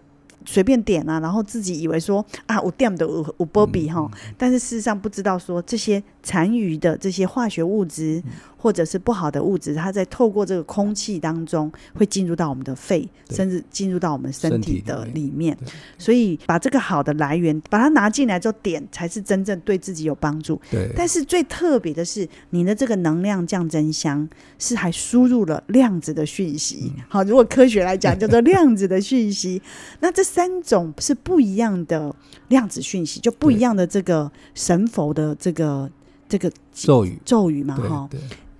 [0.46, 15.54] 随便点啊，然后自己以为说啊，我点的我我波比哈，但是事实上不知道说这些残余的这些化学物质、嗯、或者是不好的物质，它在透过这个空气当中会进入到我们的肺，甚至进入到我们身体的里面。
[15.98, 20.59] 所以把这个好的来源把它拿进来之后点，才是真正对自己有帮助。
[20.70, 20.90] 对。
[20.96, 24.26] 但是最特别的是，你的这个能量降真香
[24.59, 26.92] 是还输入了量子的讯息。
[26.96, 29.61] 嗯、好，如果科学来讲叫做量子的讯息，
[30.00, 30.24] 那这。
[30.30, 32.14] 三种是不一样的
[32.50, 35.90] 量子讯息，就不一样的这个神佛的这个
[36.31, 37.19] 这个咒语。
[37.25, 38.09] 咒语嘛，哈，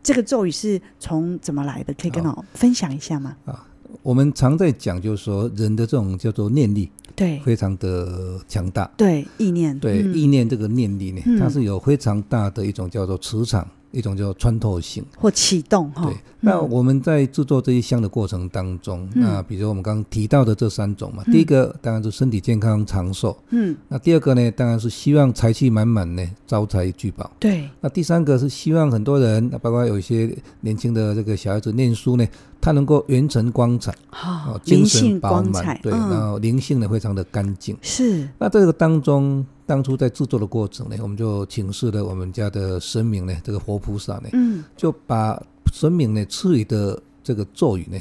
[0.03, 1.95] 这个咒语是从怎么来的？
[1.95, 3.37] 可以跟我分享一下吗？
[3.47, 3.65] 啊，
[4.03, 13.67] 我们常在讲，就是说人的这种叫做念力，对，非常的强大，对，意念，对，嗯、意念这个念力呢，它是有非常大的一种叫做磁场。
[13.92, 16.05] 一种叫穿透性或启动哈。
[16.07, 27.68] 对，那我们在制作这些香的过程当中，嗯、那比如我们刚刚提到的这三种嘛，嗯、第一个当然是身体健康长寿，嗯，那第二个呢，当然是希望财气满满呢，招财聚宝，对。
[27.81, 32.26] 那第三个是希望很多人，包括有一些年轻的这个小孩子念书呢，
[32.61, 38.29] 他能够元辰光彩，哦，精神饱满，对，然后灵性呢非常的干净，是。
[38.38, 39.44] 那这个当中。
[39.71, 45.41] 当初在制作的过程呢，我们就请示了我们家的神明呢，这个活菩萨呢，嗯，就把
[45.73, 47.97] 神明呢赐予的这个咒语呢，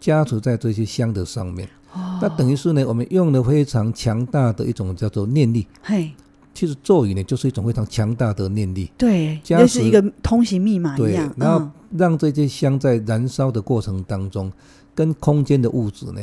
[0.00, 1.68] 加持在这些香的上面。
[1.92, 5.64] 哦，那等于是呢，我们用了非常强大的一种叫做念力。
[5.80, 6.10] 嘿，
[6.52, 8.90] 其实咒语呢，就是一种非常强大的念力。
[8.98, 11.28] 对，就是一个通行密码一样。
[11.28, 14.50] 对，然后让这些香在燃烧的过程当中，
[14.92, 16.20] 跟空间的物质呢。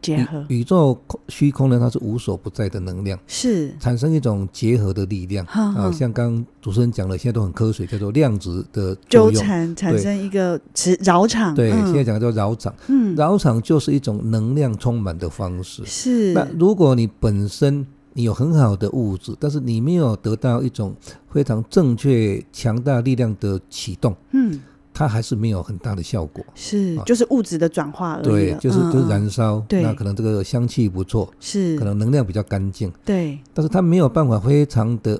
[0.00, 5.90] 结合宇宙虚空呢，它是无所不在的能量，是产生一种结合的力量啊。
[5.92, 11.54] 像刚刚主持人讲的，现在都很科学，叫做量子的纠缠产生一个磁绕场。
[11.54, 12.74] 对，嗯、现在讲的叫绕场。
[12.88, 15.84] 嗯，扰场就是一种能量充满的方式。
[15.84, 16.32] 是。
[16.32, 20.94] 那如果你本身你有很好的物质，但是你没有得到一种
[21.30, 24.60] 非常正确、强大力量的启动，嗯。
[25.00, 28.24] 它还是没有很大的效果，是就是物质的转化而已。
[28.24, 33.38] 对，就是就是燃烧，那可能这个香气不错，是可能能量比较干净，对。
[33.54, 35.18] 但是它没有办法非常的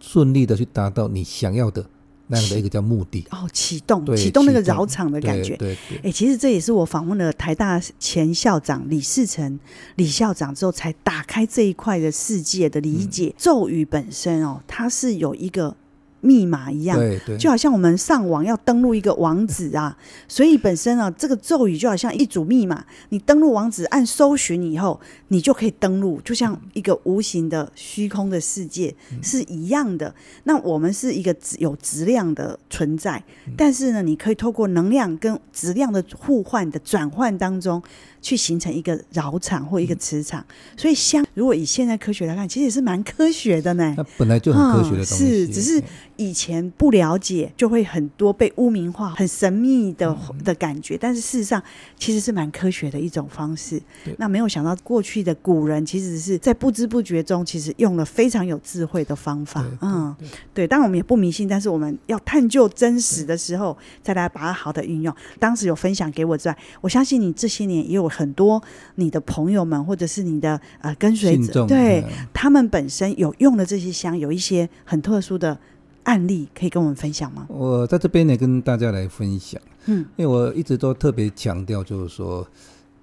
[0.00, 1.84] 顺利的去达到你想要的
[2.28, 5.58] 那样的一个叫目的哦，启动启动那个绕场的感觉。
[5.58, 5.98] 对对。
[6.04, 9.60] 哎，其实这也是我访问了台大前校长李世成
[9.96, 13.34] 李校长之后，才打开这一块的世界的理解。
[13.36, 15.76] 咒语本身哦，它是有一个。
[16.22, 19.94] 密码一样，对对，就好像我们上网要登录一个网址啊，
[20.26, 30.14] 所以本身啊，这个咒语就好像一组密码，你登录网址按搜寻以后，你就可以登录，就像一个无形的虚空的世界是一样的。
[30.44, 33.22] 那我们是一个有质量的存在，
[33.56, 37.82] 但是呢，你可以透过能量跟质量的互换的转换当中。
[38.22, 43.92] 去形成一个扰场或一个磁场，嗯、所以香如果以现在科学来看，其实也是蛮科学的呢。
[43.96, 45.82] 它本来就很科学的东西，嗯、是只是
[46.16, 50.96] 以前不了解，就会很多被污名化、很神秘的的感觉。
[50.96, 51.60] 但是事实上，
[51.98, 53.82] 其实是蛮科学的一种方式。
[54.18, 59.66] 那没有想到，过去的古人其实是在不知不觉中，其实用了非常有智慧的方法。
[59.80, 60.14] 嗯，
[60.54, 60.64] 对。
[60.68, 65.12] 当然我们也不迷信，但是我们要探究真实的时候，再来把它好的运用。
[65.40, 68.11] 当时有分享给我之外，我相信你这些年也有。
[68.12, 68.62] 很多
[68.96, 75.58] 你的朋友们，或者是你的呃跟随者，对他们本身有用的这些香，有一些很特殊的
[76.04, 77.46] 案例，可以跟我们分享吗？
[77.48, 79.60] 我在这边呢，跟大家来分享。
[79.86, 82.46] 嗯，因为我一直都特别强调，就是说，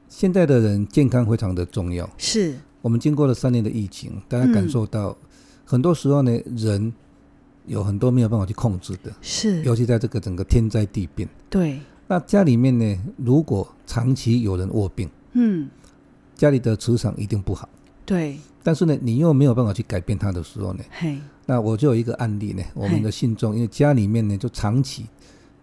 [0.08, 2.10] 现在的人健康非常的重要。
[2.18, 5.18] 是我们经过了三年的疫情，大家感受到，
[5.66, 6.94] 很多时候呢，人
[7.66, 11.28] 有很多没有办法去控制的，是尤其在这个整个天灾地变。
[11.50, 11.80] 对。
[12.10, 15.70] 那家里面呢，如果长期有人卧病，嗯，
[16.36, 17.70] 家里的磁场一定不好。
[18.04, 18.36] 对。
[18.64, 21.20] 但是呢，你又没有办法去改变他的时候呢，嘿。
[21.46, 25.06] 那我就有一个案例呢，我们的信众，因为家里面呢就长期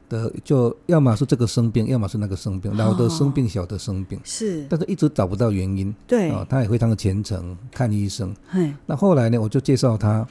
[0.08, 4.64] 的，就要么是这个生病，要么是那个生病，老的生病，小的生病，是。
[4.70, 5.92] 但是一直找不到原因。
[6.06, 6.30] 对。
[6.30, 8.32] 啊，他也非常的虔诚，看医生。
[8.48, 8.72] 嘿。
[8.86, 10.24] 那后来呢，我就介绍他，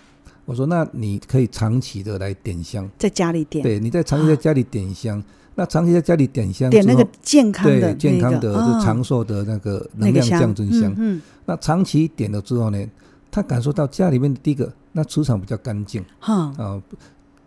[0.45, 3.61] 我说，那你可以长期的来点香，在家里点。
[3.61, 5.21] 对，你在长期在家里点香。
[5.57, 10.93] 那长期在家里点香，点那个健康的、对健康的、就长寿的那个能量降真香。
[10.97, 12.85] 嗯，那长期点了之后呢，
[13.31, 16.03] 他感受到家里面的第一个，那磁场比较干净。
[16.19, 16.81] 哈啊，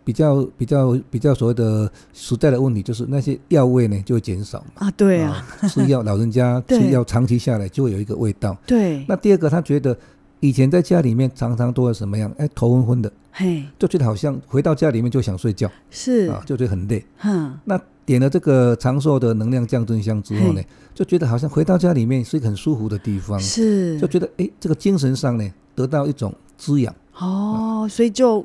[0.03, 4.89] 比较比较比较所谓的实在的问题，就是那些药味呢就会减少啊。
[4.97, 8.57] 对啊，吃药老人家 吃药长期下来就会有一个味道。
[8.65, 9.05] 对。
[9.07, 9.95] 那第二个，他觉得
[10.39, 12.33] 以前在家里面常常都会什么样？
[12.39, 13.11] 哎，头昏昏的。
[13.31, 15.69] 嘿，就觉得好像回到家里面就想睡觉。
[15.91, 17.05] 是啊，就觉得很累。
[17.15, 17.79] 哈，那。
[18.09, 20.61] 点了这个长寿的能量降真香之后呢，
[20.95, 23.99] 就觉得好像回到家里面是一个很舒服的地方，是。
[23.99, 26.91] 就觉得哎，这个精神上呢得到一种滋养。
[27.19, 28.43] 哦，所以就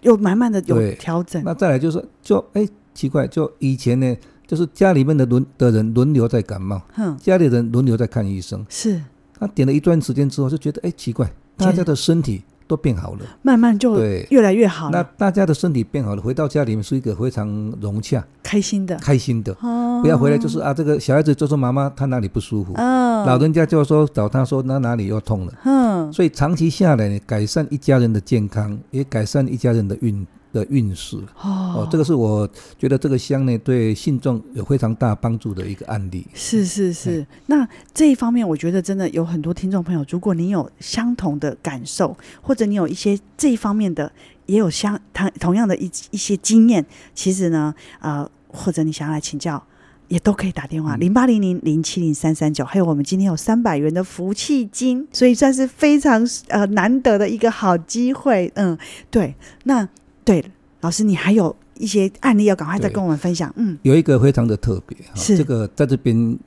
[0.00, 1.42] 又慢慢的有调整。
[1.44, 9.02] 那再来就是说，就哎奇怪，就以前呢，就是家里面的轮的人轮流在感冒，嗯，家里人轮流在看医生，是。
[9.38, 12.42] 他点了一段时间之后就觉得哎奇怪，大家的身体。
[12.66, 14.90] 都变好了，慢慢就对越来越好。
[14.90, 17.48] 那大家的身体变好了，回到家里面是一个非常
[17.80, 19.54] 融洽、开心的、开心的。
[19.60, 25.52] 哦，不要回来就是啊，这个小孩子就说妈妈他哪里不舒服，嗯，老人家就说找他说那哪里又痛了。
[25.64, 30.26] 嗯，所以长期下来呢，改善一家人的健康，也改善一家人的运。
[30.54, 32.48] 的运势哦，这个是我
[32.78, 36.24] 觉得这个香呢，对信众有非常大帮助的一个案例。
[36.32, 44.12] 是是是，嗯、那这一方面，我觉得真的有很多听众朋友，如果你有相同的感受，或者你有一些这一方面的，
[44.46, 46.86] 也有相同同样的一一些经验，
[47.16, 49.60] 其实呢，呃，或者你想要来请教，
[50.06, 58.52] 也都可以打电话零八零零零七零三三九，还有我们今天有三百元的福气金，所以算是非常呃难得的一个好机会。
[58.54, 58.78] 嗯，
[59.10, 59.34] 对，
[59.64, 59.88] 那。
[60.24, 60.44] 对，
[60.80, 63.52] 老师，你还有一些案例要赶快再跟我们分享。
[63.56, 66.38] 嗯，有一个非常的特别，是这个在这边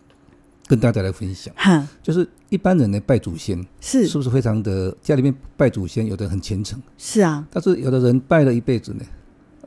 [0.66, 1.54] 跟大家来分享。
[1.56, 6.82] 哈，就是一般人呢拜祖先是是不是非常的家里面拜祖先，有的很虔诚。
[6.98, 9.04] 是啊，但是有的人拜了一辈子呢，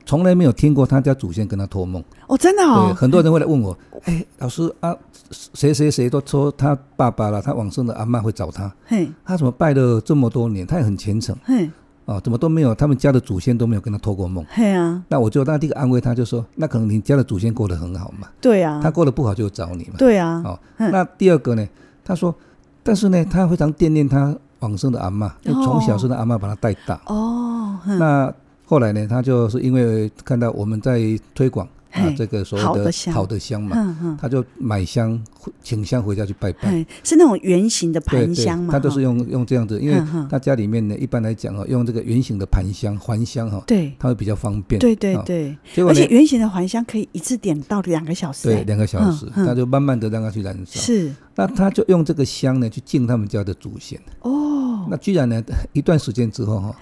[0.04, 2.02] 从来没有听过他家祖先跟他托梦。
[2.26, 2.88] 哦，真的哦。
[2.88, 4.96] 对，很多人会来问我， 哎，老师啊，
[5.30, 8.74] 谁谁谁都说他爸爸了，他往生的阿嬷会找他。
[8.86, 11.36] 嘿，他怎么拜了这么多年，他也很虔诚。
[11.44, 11.70] 嘿。
[12.07, 12.74] 哦，怎么都没有？
[12.74, 14.44] 他们家的祖先都没有跟他托过梦。
[14.57, 18.28] 对啊，那我就那第一个安慰他，就说：那可能你家的祖先过得很好嘛。
[18.40, 19.94] 对啊，他过得不好就找你嘛。
[19.98, 20.42] 对啊。
[20.44, 21.68] 哦，那第二个呢？
[22.05, 22.34] 他说，
[22.82, 27.01] 但是呢，他非常惦念他往生的阿嬷，就从小是他阿妈把他带大。
[27.07, 27.78] 哦。
[27.86, 28.32] 那
[28.66, 29.07] 后来呢？
[29.09, 31.01] 他就是因为看到我们在
[31.34, 31.66] 推广。
[31.93, 35.20] 啊，这个所谓的好的香嘛，他就买香
[35.62, 38.72] 请香回家去拜拜，是那种圆形的盘香嘛？
[38.72, 44.78] 他都是用用这样子，因为他家里面呢，一般来讲哦，用这个圆形的盘香还香哈，对，他会比较方便。
[44.78, 50.80] 对对对，而且圆形的环香可以一次点到两个小时，对，两个小时，他就慢慢的让它去燃烧。
[50.80, 54.01] 是，那他就用这个香呢去敬他们家的祖先。
[54.20, 56.76] 哦，那居然呢，一段时间之后哈，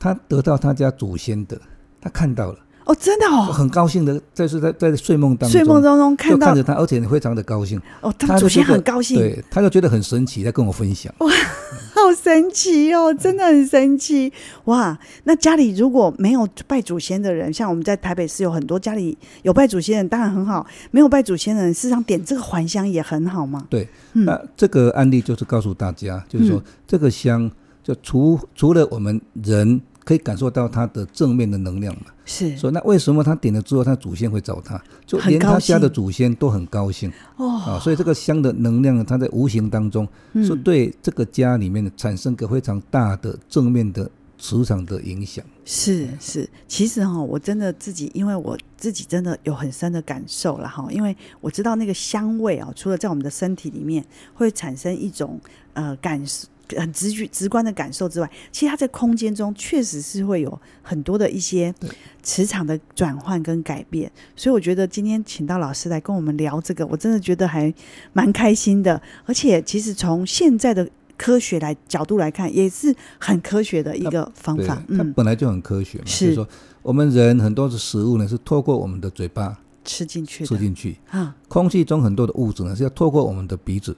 [0.00, 1.60] 他得到他家祖先的，
[2.00, 2.58] 他看到了。
[2.88, 7.78] 哦，真的哦，很高兴的，在是在在睡梦当中，睡梦当中看到看着他，而且非常的高兴。
[8.00, 11.12] 哦，他们祖先很高兴，对，他就觉得很神奇，在跟我分享。
[11.18, 11.30] 哇，
[11.92, 14.32] 好神奇哦，真的很神奇
[14.64, 14.98] 哇！
[15.24, 23.66] 那家里如果没有拜祖先的人，像我们在台北市有很多家里有拜祖先的人，当然很好；没有拜祖先的人，事实上点这个还香也很好嘛。
[23.68, 27.50] 对，嗯、那这个案例就是告诉大家，就是说、嗯、这个香
[27.82, 29.78] 就除除了我们人。
[30.08, 32.06] 可以感受到他的正面的能量嘛？
[32.24, 32.56] 是。
[32.56, 34.82] 所以那为什么他点了之后，他祖先会找他？
[35.04, 37.58] 就连他家的祖先都很高兴哦。
[37.58, 45.44] 啊，所以这个香的能量，它在无形当中嗯是对这个家里面的产生个非常大的正面的磁场的影响。
[45.66, 54.02] 是是，其实哈，我真的自己，因为我自己真的有很深的感受了哈，因为我知道那个香味啊，除了在我们的身体里面
[54.32, 55.38] 会产生一种
[55.74, 56.48] 呃感受。
[56.76, 61.74] 很直觉、直观的感受之外，其实它在空间中确实是会有很多的一些
[62.22, 64.10] 磁场的转换跟改变。
[64.36, 67.72] 所以我觉得今天请到老师来跟我们聊这个，我真的觉得还
[68.12, 69.00] 蛮开心的。
[69.24, 74.82] 而且其实从现在的科学来角度来看，也是很科学的一个方法。
[74.96, 76.48] 它本来就很科学嘛，是就是说
[76.82, 81.34] 我们人很多的食物呢是透过我们的嘴巴吃进去，吃进去啊。
[81.48, 83.96] 空气中很多的物质呢是要透过我们的鼻子。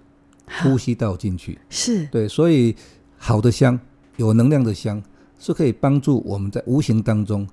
[0.63, 2.75] 呼吸道进去是对，所以
[3.17, 3.79] 好的香，
[4.17, 5.03] 有能量的香，
[5.39, 7.47] 是可以帮助我们在无形当中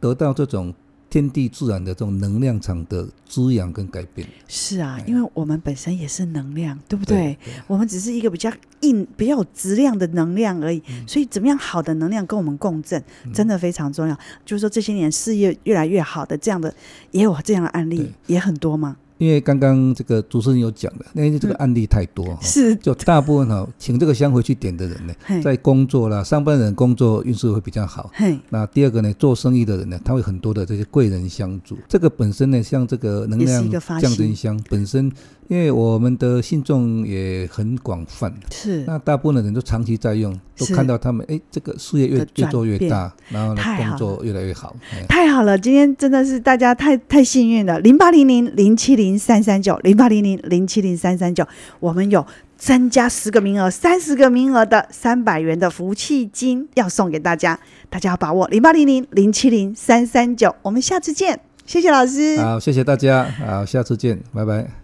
[0.00, 0.74] 得到这种
[1.08, 4.26] 天地自然的这种能量场的滋养跟改变。
[4.48, 7.16] 是啊，因为我们本身也是能量，对不对？
[7.16, 10.82] 对对，我们只是一个比较硬、比较有质量的能量而已。
[10.88, 13.02] 嗯、所以，怎么样好的能量跟我们共振，
[13.34, 14.14] 真的非常重要。
[14.14, 16.74] 嗯、就是说，这些年事业越来越好的这样的，
[17.10, 18.96] 也有这样的案例，也很多吗？
[19.22, 28.10] 因为刚刚这个主持人有讲的，因为这个案例太多， 是就大部分哈，请这个香回去点的人呢，在工作啦，上班人工作运势会比较好。
[28.50, 31.78] 那第二个呢，做生意的人呢，他会很多的这些贵人相助。
[31.88, 33.70] 这个本身呢，像这个能量
[34.00, 35.12] 降真香本身。
[35.48, 38.84] 因为我们的信众也很广泛，是。
[38.86, 44.74] 那大部分的人都长期在用，都看到他们哎，这个事业越越做越大，然后呢工作越来越好，
[45.08, 45.58] 太好了！
[45.58, 51.46] 今天真的是大家太太幸运了，零八零零零七零三三九，零八零零零七零三三九，
[51.80, 52.26] 我们有
[52.56, 57.58] 增加十个名额，三十个名额的三百元的福气金要送给大家，
[57.90, 64.81] 大家要把握零八零零零七零三三九，我们下次见，谢谢老师，好，谢谢大家，好，下次见，拜拜。